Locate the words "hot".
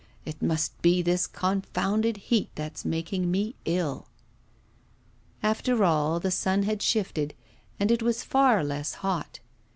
9.05-9.41